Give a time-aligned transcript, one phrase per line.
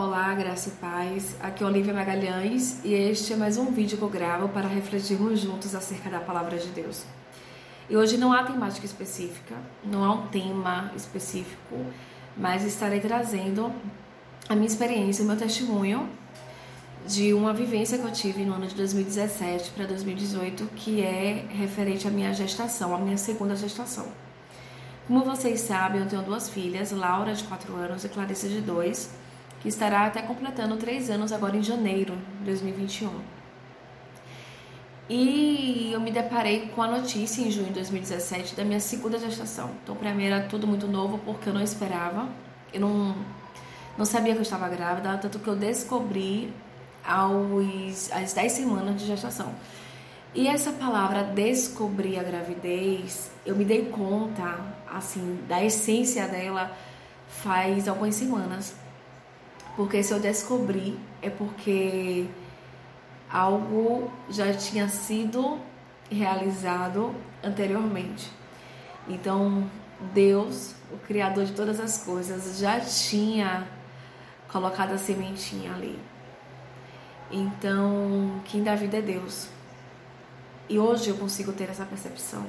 [0.00, 1.34] Olá, graça e paz.
[1.40, 5.40] Aqui é Olivia Magalhães e este é mais um vídeo que eu gravo para refletirmos
[5.40, 7.04] juntos acerca da palavra de Deus.
[7.90, 11.84] E hoje não há temática específica, não há um tema específico,
[12.36, 13.72] mas estarei trazendo
[14.48, 16.08] a minha experiência, o meu testemunho
[17.04, 22.06] de uma vivência que eu tive no ano de 2017 para 2018, que é referente
[22.06, 24.06] à minha gestação, a minha segunda gestação.
[25.08, 29.17] Como vocês sabem, eu tenho duas filhas, Laura de 4 anos e Clarissa de 2
[29.68, 33.10] estará até completando três anos agora em janeiro de 2021.
[35.08, 39.70] E eu me deparei com a notícia em junho de 2017 da minha segunda gestação.
[39.82, 42.28] Então, para mim era tudo muito novo porque eu não esperava.
[42.72, 43.16] Eu não,
[43.96, 46.52] não sabia que eu estava grávida, tanto que eu descobri
[47.02, 49.54] aos, às 10 semanas de gestação.
[50.34, 56.70] E essa palavra descobrir a gravidez, eu me dei conta, assim, da essência dela
[57.28, 58.74] faz algumas semanas.
[59.78, 62.26] Porque se eu descobrir, é porque
[63.30, 65.56] algo já tinha sido
[66.10, 68.28] realizado anteriormente.
[69.08, 69.70] Então,
[70.12, 73.68] Deus, o Criador de todas as coisas, já tinha
[74.50, 75.96] colocado a sementinha ali.
[77.30, 79.46] Então, quem dá vida é Deus.
[80.68, 82.44] E hoje eu consigo ter essa percepção.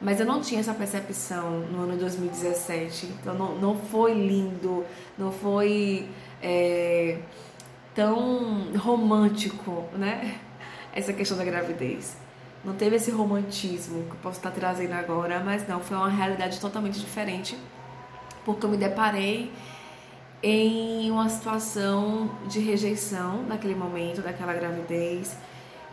[0.00, 3.06] Mas eu não tinha essa percepção no ano 2017.
[3.20, 4.84] Então não, não foi lindo,
[5.16, 6.08] não foi
[6.42, 7.18] é,
[7.94, 10.38] tão romântico, né?
[10.92, 12.16] Essa questão da gravidez.
[12.64, 16.58] Não teve esse romantismo que eu posso estar trazendo agora, mas não, foi uma realidade
[16.58, 17.56] totalmente diferente.
[18.44, 19.52] Porque eu me deparei
[20.42, 25.36] em uma situação de rejeição naquele momento, daquela gravidez.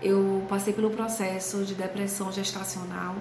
[0.01, 3.15] Eu passei pelo processo de depressão gestacional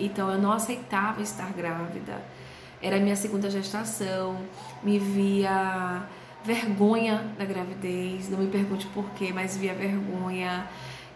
[0.00, 2.20] então eu não aceitava estar grávida.
[2.82, 4.38] Era minha segunda gestação,
[4.82, 6.02] me via
[6.44, 10.66] vergonha da gravidez, não me pergunte por quê, mas via vergonha.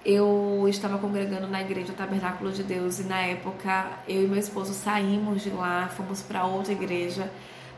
[0.05, 4.75] Eu estava congregando na igreja Tabernáculo de Deus e na época eu e meu esposo
[4.75, 7.31] saímos de lá, fomos para outra igreja,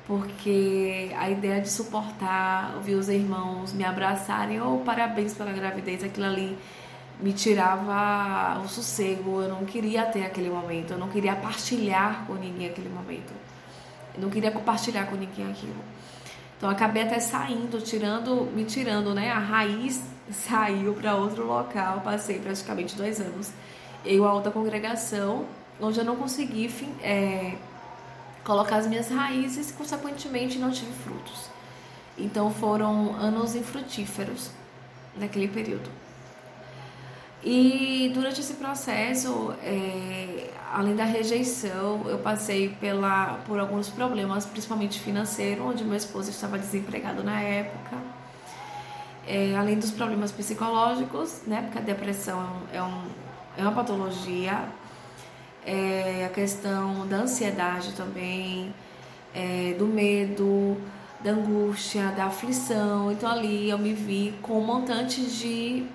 [0.07, 6.03] porque a ideia de suportar, ouvir os irmãos me abraçarem, ou oh, parabéns pela gravidez,
[6.03, 6.59] aquilo ali
[7.21, 12.35] me tirava o sossego, eu não queria ter aquele momento, eu não queria partilhar com
[12.35, 13.33] ninguém aquele momento.
[14.15, 15.96] Eu não queria compartilhar com ninguém aquilo.
[16.57, 19.31] Então acabei até saindo, tirando, me tirando, né?
[19.31, 20.03] A raiz
[20.33, 23.53] saiu para outro local, passei praticamente dois anos
[24.05, 25.47] em uma outra congregação,
[25.81, 26.71] onde eu não consegui
[27.03, 27.57] é,
[28.45, 31.51] colocar as minhas raízes e, consequentemente, não tive frutos.
[32.17, 34.51] Então foram anos infrutíferos
[35.17, 35.91] naquele período.
[37.49, 44.99] E durante esse processo, é, além da rejeição, eu passei pela, por alguns problemas, principalmente
[44.99, 47.99] financeiro, onde meu esposo estava desempregado na época.
[49.25, 53.05] É, além dos problemas psicológicos, né, porque a depressão é, um,
[53.57, 54.65] é uma patologia,
[55.65, 58.75] é, a questão da ansiedade também,
[59.33, 60.77] é, do medo,
[61.21, 63.13] da angústia, da aflição.
[63.13, 65.87] Então ali eu me vi com um montante de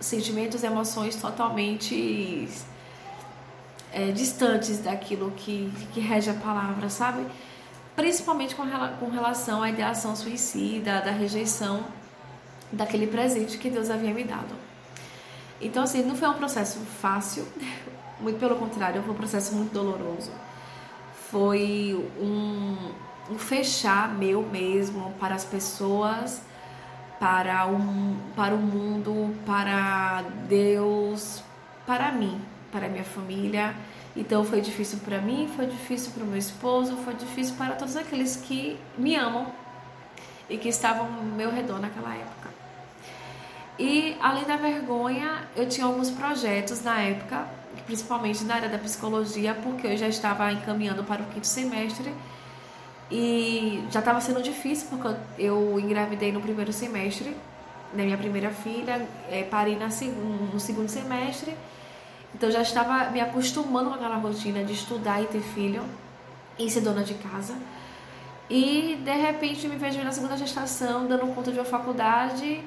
[0.00, 2.48] sentimentos emoções totalmente
[3.92, 7.26] é, distantes daquilo que, que rege a palavra, sabe?
[7.96, 8.64] Principalmente com,
[9.00, 11.84] com relação à ideação suicida, da rejeição
[12.70, 14.54] daquele presente que Deus havia me dado.
[15.60, 17.46] Então, assim, não foi um processo fácil,
[18.20, 20.30] muito pelo contrário, foi um processo muito doloroso.
[21.30, 22.92] Foi um,
[23.30, 26.40] um fechar meu mesmo para as pessoas
[27.18, 31.42] para o, para o mundo, para Deus,
[31.86, 32.40] para mim,
[32.70, 33.74] para minha família.
[34.16, 37.96] Então foi difícil para mim, foi difícil para o meu esposo, foi difícil para todos
[37.96, 39.46] aqueles que me amam
[40.48, 42.48] e que estavam ao meu redor naquela época.
[43.78, 47.46] E além da vergonha, eu tinha alguns projetos na época,
[47.86, 52.12] principalmente na área da psicologia, porque eu já estava encaminhando para o quinto semestre
[53.10, 57.34] e já estava sendo difícil, porque eu engravidei no primeiro semestre
[57.92, 61.56] da minha primeira filha, é, parei na segundo, no segundo semestre.
[62.34, 65.82] Então já estava me acostumando com aquela rotina de estudar e ter filho
[66.58, 67.54] e ser dona de casa.
[68.50, 72.62] E de repente me vejo na segunda gestação, dando conta de uma faculdade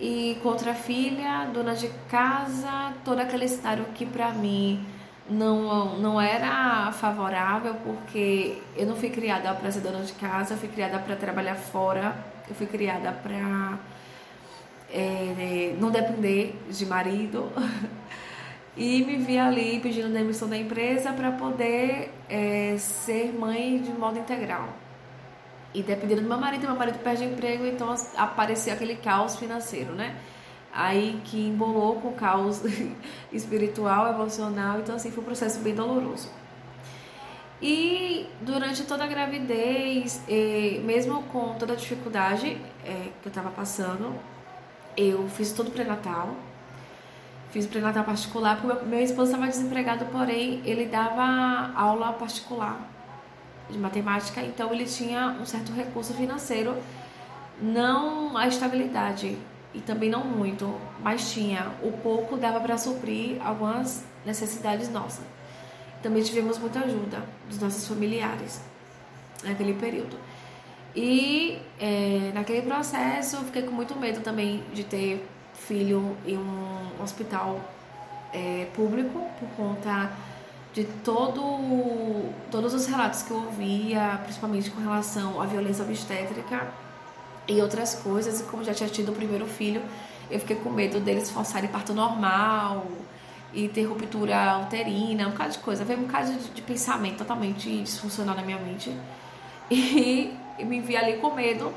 [0.00, 4.84] e com outra filha, dona de casa, todo aquele cenário que para mim
[5.28, 10.58] não, não era favorável porque eu não fui criada para ser dona de casa, eu
[10.58, 12.14] fui criada para trabalhar fora,
[12.48, 13.78] eu fui criada para
[14.92, 17.50] é, não depender de marido
[18.76, 24.18] e me vi ali pedindo demissão da empresa para poder é, ser mãe de modo
[24.18, 24.68] integral.
[25.72, 30.14] E dependendo do meu marido, meu marido perde emprego, então apareceu aquele caos financeiro, né?
[30.76, 32.62] Aí que embolou com o caos
[33.32, 36.28] espiritual, emocional, então assim foi um processo bem doloroso.
[37.62, 40.20] E durante toda a gravidez,
[40.84, 44.14] mesmo com toda a dificuldade é, que eu estava passando,
[44.96, 46.34] eu fiz todo o pré-natal.
[47.52, 52.80] Fiz pré-natal particular, porque meu esposo estava desempregado, porém ele dava aula particular
[53.70, 56.76] de matemática, então ele tinha um certo recurso financeiro,
[57.62, 59.38] não a estabilidade
[59.74, 65.24] e também não muito, mas tinha o pouco dava para suprir algumas necessidades nossas.
[66.02, 68.60] Também tivemos muita ajuda dos nossos familiares
[69.42, 70.16] naquele período.
[70.94, 77.60] E é, naquele processo fiquei com muito medo também de ter filho em um hospital
[78.32, 80.12] é, público por conta
[80.72, 86.83] de todo, todos os relatos que eu ouvia, principalmente com relação à violência obstétrica
[87.46, 88.40] e outras coisas.
[88.40, 89.82] E como já tinha tido o primeiro filho,
[90.30, 92.86] eu fiquei com medo deles forçarem parto normal
[93.52, 95.84] e ter ruptura uterina, um bocado de coisa.
[95.84, 98.96] Veio um bocado de, de pensamento totalmente disfuncional na minha mente.
[99.70, 101.72] E e me vi ali com medo.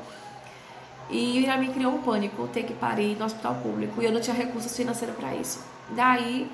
[1.10, 4.00] E já me criou um pânico ter que parir no hospital público.
[4.02, 5.64] E eu não tinha recursos financeiros para isso.
[5.90, 6.50] Daí,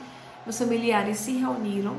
[0.47, 1.97] meus familiares se reuniram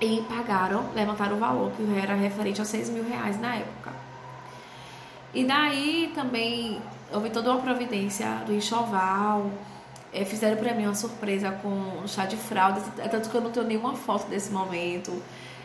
[0.00, 3.92] e pagaram, levantaram o valor, que era referente a 6 mil reais na época.
[5.34, 6.80] E daí também
[7.12, 9.50] houve toda uma providência do enxoval.
[10.12, 13.66] É, fizeram para mim uma surpresa com chá de fralda, tanto que eu não tenho
[13.66, 15.20] nenhuma foto desse momento.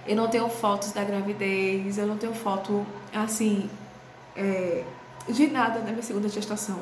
[0.07, 2.83] Eu não tenho fotos da gravidez, eu não tenho foto,
[3.13, 3.69] assim,
[4.35, 4.83] é,
[5.27, 6.79] de nada da minha segunda gestação.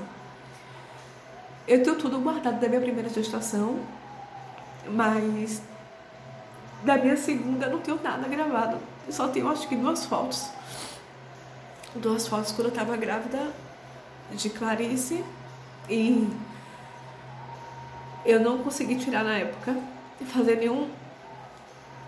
[1.67, 3.79] Eu tenho tudo guardado da minha primeira gestação,
[4.89, 5.61] mas
[6.83, 8.77] da minha segunda não tenho nada gravado.
[9.05, 10.49] Eu só tenho, acho que, duas fotos.
[11.95, 13.51] Duas fotos quando eu tava grávida
[14.31, 15.23] de Clarice
[15.89, 16.29] e
[18.25, 19.75] eu não consegui tirar na época,
[20.25, 20.89] fazer nenhum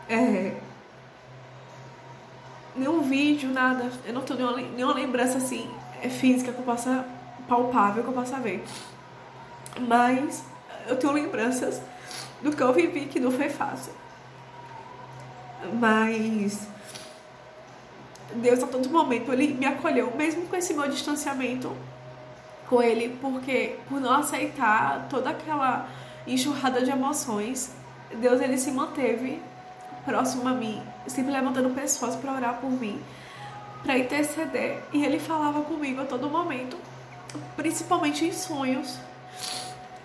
[0.09, 0.57] é,
[2.75, 3.89] nenhum vídeo, nada.
[4.05, 5.69] Eu não tenho nenhuma, nenhuma lembrança assim
[6.01, 7.05] é física que eu possa
[7.47, 8.63] palpável que eu possa ver.
[9.79, 10.43] Mas
[10.87, 11.81] eu tenho lembranças
[12.41, 13.93] do que eu vivi que não foi fácil.
[15.73, 16.67] Mas
[18.35, 21.75] Deus a todo momento ele me acolheu, mesmo com esse meu distanciamento
[22.69, 25.89] com ele, porque por não aceitar toda aquela
[26.27, 27.71] enxurrada de emoções,
[28.21, 29.41] Deus ele se manteve
[30.05, 33.01] próximo a mim, sempre levantando pessoas para orar por mim,
[33.83, 34.83] para interceder.
[34.93, 36.77] E ele falava comigo a todo momento,
[37.55, 38.99] principalmente em sonhos.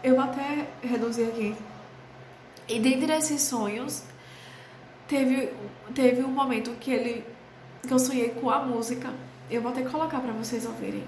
[0.02, 1.54] Eu vou até reduzir aqui.
[2.66, 4.02] E dentre esses sonhos,
[5.06, 5.52] teve,
[5.94, 7.33] teve um momento que ele
[7.84, 9.12] que eu sonhei com a música.
[9.50, 11.04] Eu vou até colocar para vocês ouvirem.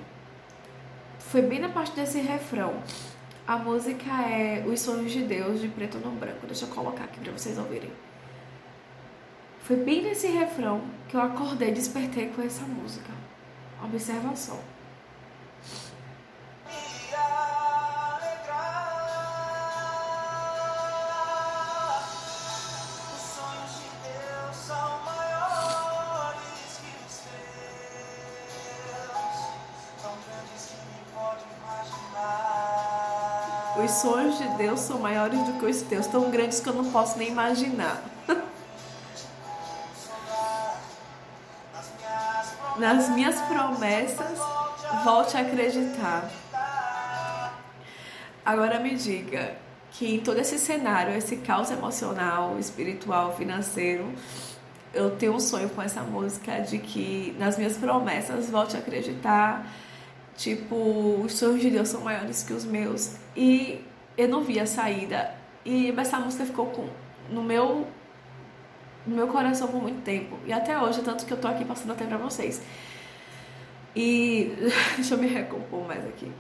[1.19, 2.75] Foi bem na parte desse refrão.
[3.47, 6.47] A música é Os Sonhos de Deus, de preto no branco.
[6.47, 7.91] Deixa eu colocar aqui para vocês ouvirem.
[9.61, 13.11] Foi bem nesse refrão que eu acordei e despertei com essa música.
[13.83, 14.59] Observa só.
[33.87, 36.91] Os sonhos de Deus são maiores do que os teus, tão grandes que eu não
[36.91, 38.03] posso nem imaginar.
[42.81, 44.39] nas minhas promessas,
[45.05, 46.29] volte a acreditar.
[48.45, 49.55] Agora me diga
[49.93, 54.13] que em todo esse cenário, esse caos emocional, espiritual, financeiro,
[54.93, 59.65] eu tenho um sonho com essa música de que nas minhas promessas volte a acreditar.
[60.37, 63.17] Tipo, os sonhos de Deus são maiores que os meus.
[63.35, 63.81] E
[64.17, 65.35] eu não vi a saída.
[65.65, 66.89] E essa música ficou com,
[67.31, 67.87] no meu
[69.07, 70.39] no meu coração por muito tempo.
[70.45, 72.61] E até hoje, tanto que eu tô aqui passando até pra vocês.
[73.95, 74.53] E
[74.97, 76.31] deixa eu me recompor mais aqui.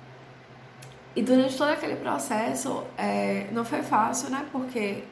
[1.14, 4.44] E durante todo aquele processo, é, não foi fácil, né?
[4.52, 5.04] Porque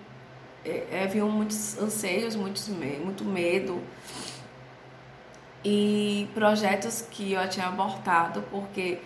[0.65, 3.81] é, haviam muitos anseios, muitos, muito medo.
[5.65, 8.99] E projetos que eu tinha abortado, porque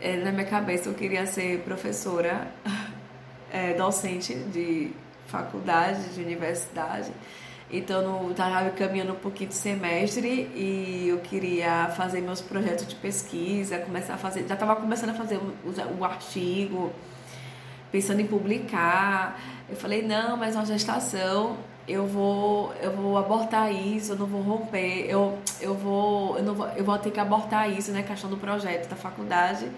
[0.00, 2.52] é, na minha cabeça eu queria ser professora,
[3.50, 4.92] é, docente de
[5.26, 7.10] faculdade, de universidade.
[7.70, 13.78] Então, estava caminhando um pouquinho de semestre e eu queria fazer meus projetos de pesquisa,
[13.78, 16.90] começar a fazer, já estava começando a fazer o, o artigo,
[17.92, 19.38] pensando em publicar.
[19.68, 24.42] Eu falei, não, mas uma gestação eu vou eu vou abortar isso, eu não vou
[24.42, 28.28] romper, eu, eu vou eu não vou, eu vou ter que abortar isso, né, questão
[28.28, 29.70] do projeto da faculdade.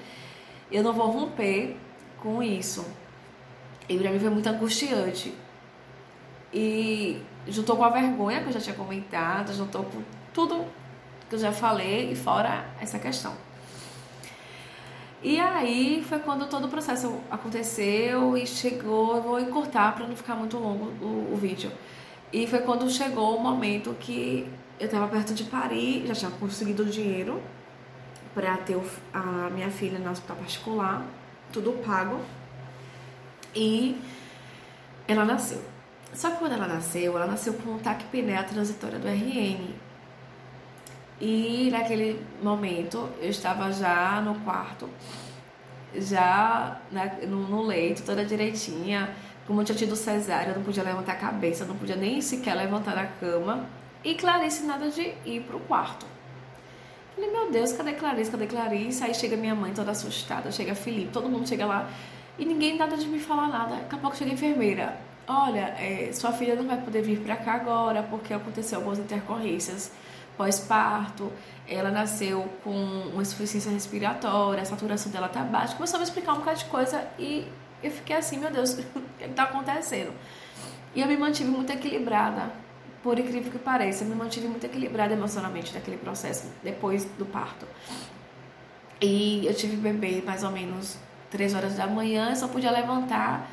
[0.71, 1.77] Eu não vou romper
[2.19, 2.87] com isso.
[3.89, 5.35] E pra mim foi muito angustiante.
[6.53, 10.03] E juntou com a vergonha que eu já tinha comentado, juntou com
[10.33, 10.65] tudo
[11.29, 13.33] que eu já falei e fora essa questão.
[15.23, 20.17] E aí foi quando todo o processo aconteceu e chegou, eu vou encurtar para não
[20.17, 21.71] ficar muito longo o, o, vídeo.
[22.33, 26.85] E foi quando chegou o momento que eu estava perto de parir, já tinha conseguido
[26.85, 27.43] o dinheiro
[28.35, 28.81] para ter
[29.13, 31.05] a minha filha no hospital particular,
[31.53, 32.19] tudo pago.
[33.55, 34.01] E
[35.07, 35.63] ela nasceu.
[36.15, 39.75] Só que quando ela nasceu, ela nasceu com taquipneia transitória do RN.
[41.21, 44.89] E naquele momento eu estava já no quarto,
[45.95, 49.11] já né, no, no, leito, toda direitinha.
[49.47, 52.55] Como eu tinha tido cesárea, eu não podia levantar a cabeça, não podia nem sequer
[52.55, 53.67] levantar da cama.
[54.03, 56.07] E Clarice nada de ir pro quarto.
[57.15, 58.31] Falei, meu Deus, cadê Clarice?
[58.31, 59.05] Cadê Clarice?
[59.05, 61.91] Aí chega minha mãe toda assustada, chega Felipe, todo mundo chega lá
[62.39, 63.77] e ninguém nada de me falar nada.
[63.77, 64.97] Daqui a pouco chega a enfermeira.
[65.29, 69.93] Olha, é, sua filha não vai poder vir para cá agora porque aconteceu algumas intercorrências
[70.37, 71.33] pós-parto,
[71.69, 72.75] ela nasceu com
[73.13, 75.75] uma insuficiência respiratória, a saturação dela tá baixa.
[75.75, 77.47] Começou a me explicar um bocado de coisa e
[77.83, 80.13] eu fiquei assim, meu Deus, o que está acontecendo?
[80.95, 82.51] E eu me mantive muito equilibrada,
[83.03, 87.67] por incrível que pareça, eu me mantive muito equilibrada emocionalmente naquele processo, depois do parto.
[89.01, 90.99] E eu tive bebê mais ou menos
[91.31, 93.49] 3 horas da manhã, só podia levantar,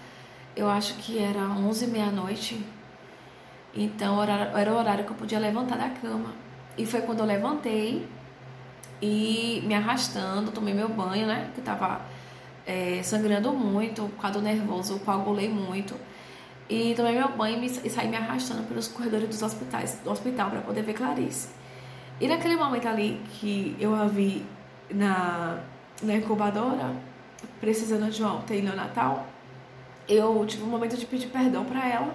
[0.55, 2.65] eu acho que era 11 meia-noite.
[3.73, 6.33] Então era o horário que eu podia levantar da cama.
[6.77, 8.07] E foi quando eu levantei
[9.01, 11.49] e me arrastando, tomei meu banho, né?
[11.55, 12.01] Que tava
[12.65, 15.95] é, sangrando muito, por causa do nervoso, coagulei muito.
[16.69, 20.61] E tomei meu banho e, saí me arrastando pelos corredores dos hospitais, do hospital para
[20.61, 21.49] poder ver Clarice.
[22.19, 24.45] E naquele momento ali que eu a vi
[24.89, 25.59] na,
[26.03, 26.93] na incubadora,
[27.59, 29.25] precisando de uma UTI neonatal,
[30.09, 32.13] eu tive um momento de pedir perdão para ela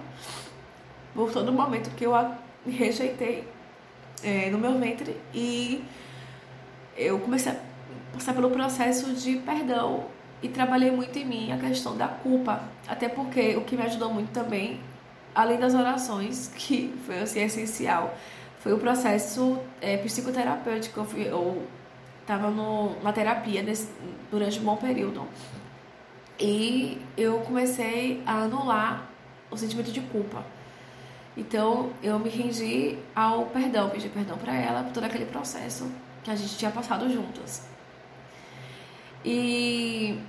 [1.13, 3.47] por todo o momento que eu a rejeitei
[4.21, 5.83] é, no meu ventre e
[6.95, 7.55] eu comecei a
[8.13, 10.05] passar pelo processo de perdão
[10.41, 14.13] e trabalhei muito em mim a questão da culpa, até porque o que me ajudou
[14.13, 14.79] muito também,
[15.33, 18.15] além das orações, que foi assim, essencial,
[18.59, 20.99] foi o processo é, psicoterapêutico.
[20.99, 21.67] Eu, fui, eu
[22.27, 23.89] tava no, na terapia desse,
[24.29, 25.25] durante um bom período
[26.39, 29.07] e eu comecei a anular
[29.49, 30.43] o sentimento de culpa.
[31.35, 35.89] Então eu me rendi ao perdão, pedi perdão para ela por todo aquele processo
[36.23, 37.67] que a gente tinha passado juntas.
[39.25, 40.19] E,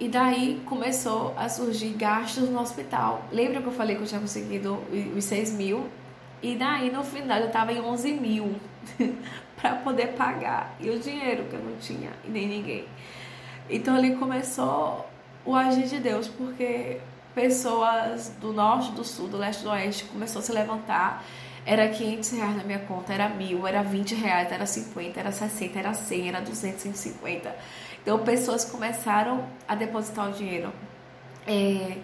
[0.00, 3.22] e daí começou a surgir gastos no hospital.
[3.30, 4.82] Lembra que eu falei que eu tinha conseguido
[5.16, 5.86] os 6 mil?
[6.42, 8.56] E daí no final eu tava em 11 mil
[9.60, 10.74] para poder pagar.
[10.80, 12.84] E o dinheiro que eu não tinha e nem ninguém.
[13.70, 15.06] Então ali começou
[15.44, 16.98] o agir de Deus, porque
[17.34, 21.24] pessoas do norte, do sul, do leste, do oeste começou a se levantar.
[21.64, 25.78] Era 500 reais na minha conta, era mil, era 20 reais, era 50, era 60,
[25.78, 27.56] era 100, era 200, 150.
[28.02, 30.72] Então, pessoas começaram a depositar o dinheiro.
[31.46, 31.98] É,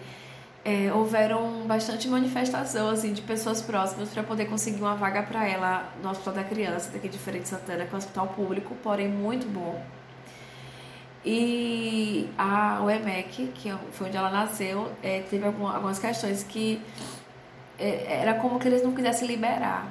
[0.63, 5.93] é, houveram bastante manifestação assim, de pessoas próximas para poder conseguir uma vaga para ela
[6.01, 9.09] no Hospital da Criança, daqui de Feira de Santana, que é um hospital público, porém
[9.09, 9.81] muito bom.
[11.31, 16.81] E a UEMEC, que foi onde ela nasceu, é, teve algumas questões que
[17.77, 19.87] é, era como que eles não quisessem liberar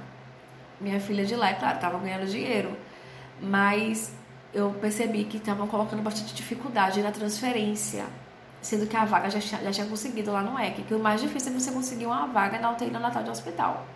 [0.81, 1.51] minha filha de lá.
[1.51, 2.77] É claro, estava ganhando dinheiro,
[3.41, 4.13] mas
[4.53, 8.05] eu percebi que estavam colocando bastante dificuldade na transferência,
[8.61, 11.53] sendo que a vaga já, já tinha conseguido lá no EC, que o mais difícil
[11.53, 13.87] é você conseguir uma vaga na UTI Natal de hospital.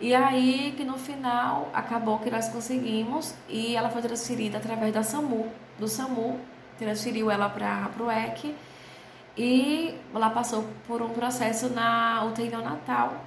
[0.00, 5.02] E aí que no final acabou que nós conseguimos e ela foi transferida através da
[5.02, 6.40] SAMU do SAMU,
[6.78, 8.54] transferiu ela para o EC
[9.36, 13.24] e ela passou por um processo na UTI neonatal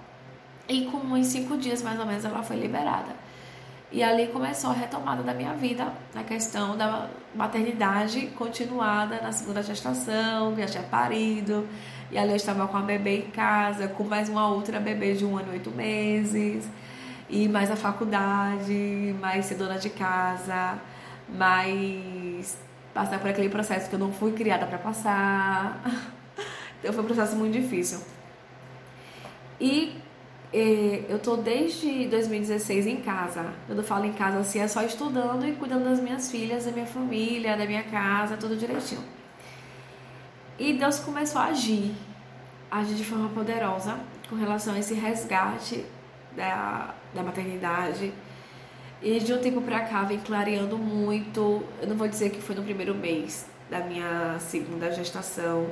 [0.68, 3.28] e com em cinco dias mais ou menos ela foi liberada.
[3.90, 9.64] E ali começou a retomada da minha vida, na questão da maternidade continuada na segunda
[9.64, 11.66] gestação, já tinha parido,
[12.12, 15.24] e ali eu estava com a bebê em casa, com mais uma outra bebê de
[15.24, 16.70] um ano e oito meses,
[17.30, 20.78] e mais a faculdade, mais ser dona de casa,
[21.30, 22.58] mas
[22.94, 25.82] passar por aquele processo que eu não fui criada para passar.
[26.80, 28.00] Então foi um processo muito difícil.
[29.60, 30.00] E
[30.54, 33.52] eh, eu tô desde 2016 em casa.
[33.66, 36.72] Quando eu falo em casa assim, é só estudando e cuidando das minhas filhas, da
[36.72, 39.04] minha família, da minha casa, tudo direitinho.
[40.60, 41.94] E Deus começou a agir,
[42.70, 45.86] agir de forma poderosa com relação a esse resgate
[46.36, 48.14] da, da maternidade.
[49.02, 51.64] E de um tempo pra cá vem clareando muito.
[51.82, 55.68] Eu não vou dizer que foi no primeiro mês da minha segunda gestação,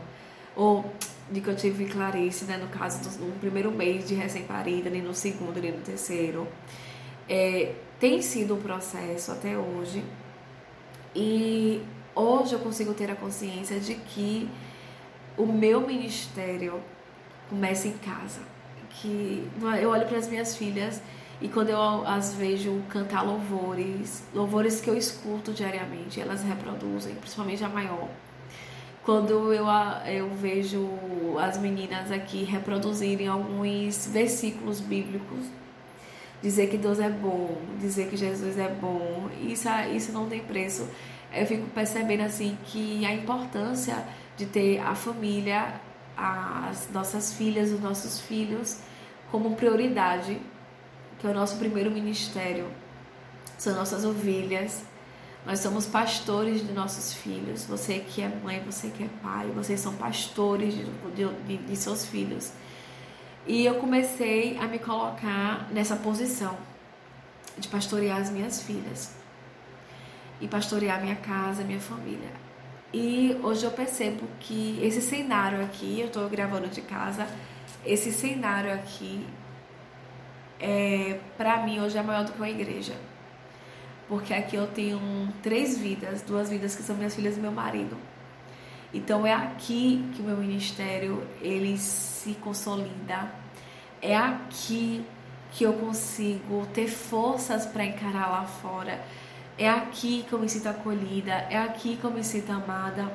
[0.55, 0.91] ou
[1.31, 5.01] de que eu tive Clarice, né, no caso do no primeiro mês de recém-parida, nem
[5.01, 6.47] no segundo, nem no terceiro.
[7.27, 10.03] É, tem sido um processo até hoje.
[11.15, 11.81] E
[12.13, 14.47] hoje eu consigo ter a consciência de que
[15.37, 16.79] o meu ministério
[17.49, 18.41] começa em casa.
[18.89, 19.47] Que
[19.81, 21.01] eu olho para as minhas filhas
[21.41, 27.63] e quando eu as vejo cantar louvores, louvores que eu escuto diariamente, elas reproduzem, principalmente
[27.63, 28.07] a maior.
[29.03, 29.65] Quando eu,
[30.07, 30.89] eu vejo
[31.39, 35.45] as meninas aqui reproduzirem alguns versículos bíblicos,
[36.41, 40.87] dizer que Deus é bom, dizer que Jesus é bom, isso, isso não tem preço.
[41.33, 44.05] Eu fico percebendo assim que a importância
[44.37, 45.73] de ter a família,
[46.15, 48.79] as nossas filhas, os nossos filhos
[49.29, 50.39] como prioridade,
[51.19, 52.67] que é o nosso primeiro ministério,
[53.57, 54.83] são nossas ovelhas.
[55.45, 57.65] Nós somos pastores de nossos filhos.
[57.65, 60.85] Você que é mãe, você que é pai, vocês são pastores de,
[61.47, 62.51] de, de seus filhos.
[63.47, 66.57] E eu comecei a me colocar nessa posição
[67.57, 69.15] de pastorear as minhas filhas
[70.41, 72.29] e pastorear minha casa, minha família.
[72.93, 77.27] E hoje eu percebo que esse cenário aqui, eu estou gravando de casa,
[77.85, 79.25] esse cenário aqui,
[80.59, 82.93] é, para mim hoje é maior do que uma igreja.
[84.07, 84.99] Porque aqui eu tenho
[85.41, 87.97] três vidas, duas vidas que são minhas filhas e meu marido.
[88.93, 93.31] Então é aqui que o meu ministério ele se consolida.
[94.01, 95.03] É aqui
[95.51, 99.01] que eu consigo ter forças para encarar lá fora
[99.57, 103.09] é aqui que eu me sinto acolhida, é aqui que eu me sinto amada.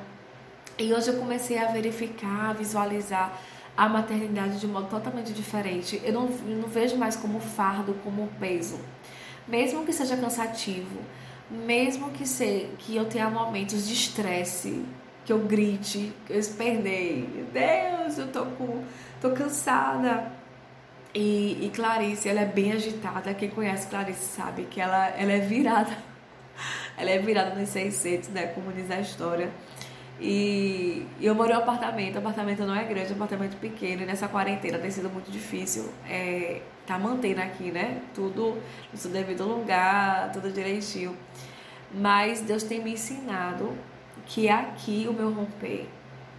[0.77, 3.31] E hoje eu comecei a verificar, a visualizar
[3.75, 6.01] a maternidade de modo totalmente diferente.
[6.03, 8.79] Eu não, eu não vejo mais como fardo, como peso.
[9.47, 10.99] Mesmo que seja cansativo,
[11.49, 14.85] mesmo que, se, que eu tenha momentos de estresse,
[15.25, 18.83] que eu grite, que eu espernei, meu Deus, eu tô, com,
[19.19, 20.31] tô cansada.
[21.13, 23.33] E, e Clarice, ela é bem agitada.
[23.33, 26.11] Quem conhece Clarice sabe que ela, ela é virada
[26.97, 28.47] ela é virada nos 600, né?
[28.47, 29.49] Como diz a história.
[30.23, 34.03] E eu moro em um apartamento, o apartamento não é grande, é um apartamento pequeno,
[34.03, 38.03] e nessa quarentena tem sido muito difícil é, tá mantendo aqui, né?
[38.13, 38.55] Tudo
[38.91, 41.17] no seu devido lugar, tudo direitinho.
[41.91, 43.75] Mas Deus tem me ensinado
[44.27, 45.87] que é aqui o meu romper,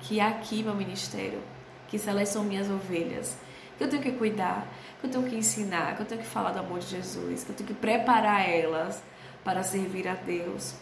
[0.00, 1.40] que é aqui meu ministério,
[1.88, 3.36] que elas são minhas ovelhas,
[3.76, 4.66] que eu tenho que cuidar,
[5.00, 7.50] que eu tenho que ensinar, que eu tenho que falar do amor de Jesus, que
[7.50, 9.02] eu tenho que preparar elas
[9.42, 10.76] para servir a Deus.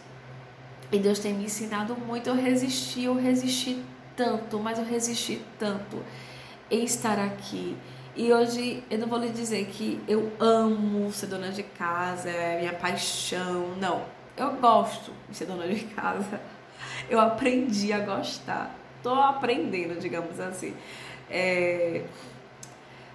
[0.91, 2.29] E Deus tem me ensinado muito.
[2.29, 3.81] Eu resisti, eu resisti
[4.15, 5.97] tanto, mas eu resisti tanto
[6.69, 7.77] em estar aqui.
[8.15, 12.59] E hoje eu não vou lhe dizer que eu amo ser dona de casa, é
[12.59, 13.75] minha paixão.
[13.79, 14.03] Não,
[14.35, 16.41] eu gosto de ser dona de casa.
[17.09, 18.75] Eu aprendi a gostar.
[19.01, 20.73] Tô aprendendo, digamos assim.
[21.29, 22.03] É,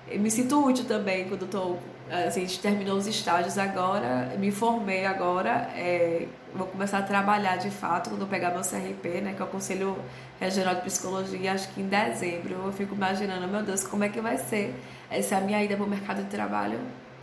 [0.09, 1.79] eu me sinto útil também quando estou
[2.11, 7.57] assim, a gente terminou os estágios agora, me formei agora, é, vou começar a trabalhar
[7.57, 9.97] de fato quando eu pegar meu CRP, né, que é o Conselho
[10.40, 12.55] Regional de Psicologia, acho que em dezembro.
[12.66, 14.75] Eu fico imaginando, meu Deus, como é que vai ser
[15.11, 16.81] essa minha ida para o mercado de trabalho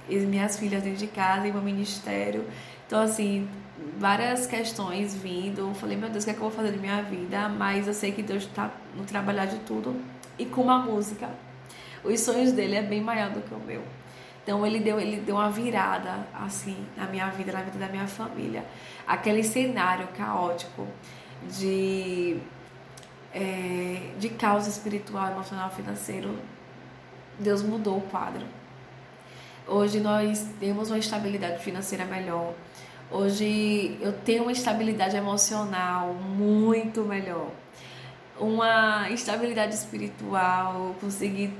[0.08, 2.46] e minhas filhas dentro de casa e meu ministério.
[2.86, 3.48] Então, assim,
[3.98, 5.62] várias questões vindo.
[5.62, 7.50] Eu falei, meu Deus, o que é que eu vou fazer da minha vida?
[7.50, 9.96] Mas eu sei que Deus está no trabalhar de tudo
[10.38, 11.30] e com uma música.
[12.04, 13.82] Os sonhos dele é bem maior do que o meu.
[14.43, 18.08] Então ele deu, ele deu uma virada assim na minha vida, na vida da minha
[18.08, 18.65] família.
[19.08, 20.86] Aquele cenário caótico
[21.49, 22.38] de,
[23.34, 26.38] é, de causa espiritual, emocional, financeiro,
[27.39, 28.45] Deus mudou o quadro.
[29.65, 32.53] Hoje nós temos uma estabilidade financeira melhor.
[33.10, 37.49] Hoje eu tenho uma estabilidade emocional muito melhor.
[38.38, 41.53] Uma estabilidade espiritual, conseguir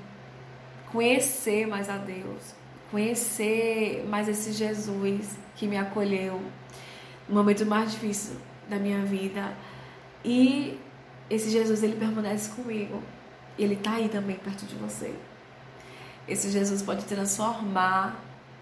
[0.92, 2.63] conhecer mais a Deus
[2.94, 6.40] conhecer mais esse Jesus que me acolheu
[7.28, 8.36] no momento mais difícil
[8.70, 9.52] da minha vida.
[10.24, 10.80] E
[11.28, 13.02] esse Jesus, ele permanece comigo.
[13.58, 15.12] Ele está aí também perto de você.
[16.28, 18.16] Esse Jesus pode transformar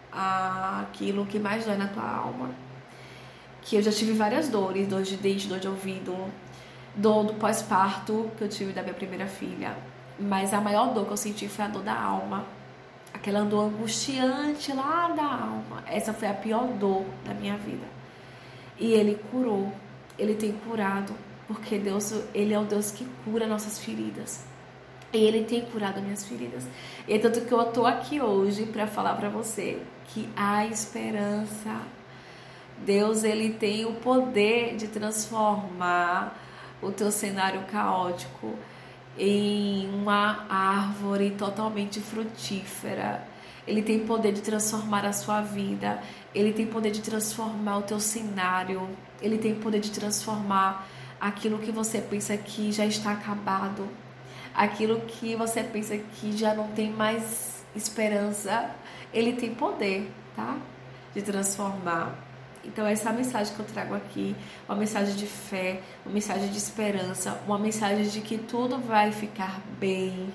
[0.10, 2.52] aquilo que mais dói na tua alma.
[3.62, 6.16] Que eu já tive várias dores, dor de dente, dor de ouvido,
[6.96, 9.76] dor do pós-parto que eu tive da minha primeira filha.
[10.18, 12.61] Mas a maior dor que eu senti foi a dor da alma
[13.22, 15.84] aquela dor angustiante lá da alma.
[15.86, 17.86] Essa foi a pior dor da minha vida.
[18.80, 19.72] E ele curou,
[20.18, 21.14] ele tem curado,
[21.48, 24.44] porque Deus, ele é o Deus que cura nossas feridas.
[25.14, 26.68] E ele tem curado minhas feridas.
[27.08, 31.80] E é tanto que eu tô aqui hoje para falar para você que há esperança.
[32.80, 36.36] Deus ele tem o poder de transformar
[36.82, 38.56] o teu cenário caótico
[39.18, 43.28] em uma árvore totalmente frutífera.
[43.68, 46.02] Ele tem poder de transformar a sua vida.
[46.34, 48.90] Ele tem poder de transformar o teu cenário.
[49.22, 50.88] Ele tem poder de transformar
[51.20, 53.88] aquilo que você pensa que já está acabado.
[54.54, 58.72] Aquilo que você pensa que já não tem mais esperança.
[59.14, 60.58] Ele tem poder, tá?
[61.14, 62.31] De transformar.
[62.64, 64.36] Então, essa é a mensagem que eu trago aqui,
[64.68, 69.60] uma mensagem de fé, uma mensagem de esperança, uma mensagem de que tudo vai ficar
[69.80, 70.32] bem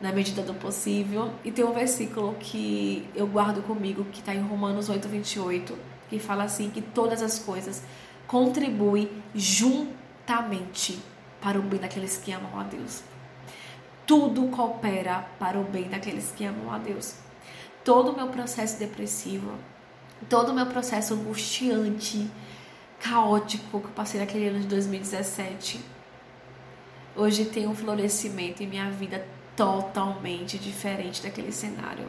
[0.00, 1.30] na medida do possível.
[1.44, 6.18] E tem um versículo que eu guardo comigo, que está em Romanos 8, 28, que
[6.18, 7.82] fala assim: que todas as coisas
[8.26, 10.98] contribuem juntamente
[11.40, 13.02] para o bem daqueles que amam a Deus.
[14.06, 17.14] Tudo coopera para o bem daqueles que amam a Deus.
[17.84, 19.52] Todo o meu processo depressivo,
[20.28, 22.30] todo o meu processo angustiante,
[23.00, 25.80] caótico que eu passei naquele ano de 2017,
[27.16, 32.06] hoje tem um florescimento em minha vida totalmente diferente daquele cenário.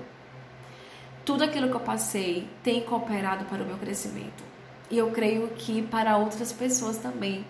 [1.24, 4.44] Tudo aquilo que eu passei tem cooperado para o meu crescimento.
[4.90, 7.46] E eu creio que para outras pessoas também.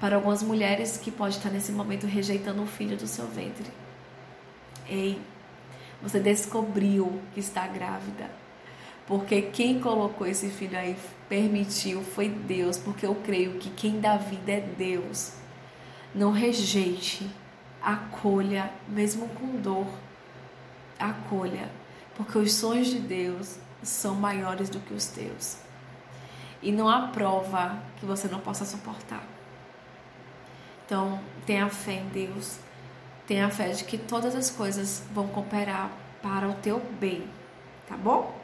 [0.00, 3.70] Para algumas mulheres que podem estar nesse momento rejeitando o filho do seu ventre.
[4.88, 5.20] Ei,
[6.02, 8.43] você descobriu que está grávida
[9.06, 10.96] porque quem colocou esse filho aí,
[11.28, 12.78] permitiu, foi Deus.
[12.78, 15.32] Porque eu creio que quem dá vida é Deus.
[16.14, 17.28] Não rejeite,
[17.82, 19.86] acolha, mesmo com dor.
[20.98, 21.68] Acolha,
[22.16, 25.58] porque os sonhos de Deus são maiores do que os teus.
[26.62, 29.22] E não há prova que você não possa suportar.
[30.86, 32.58] Então, tenha fé em Deus.
[33.26, 35.90] Tenha fé de que todas as coisas vão cooperar
[36.22, 37.26] para o teu bem.
[37.86, 38.43] Tá bom?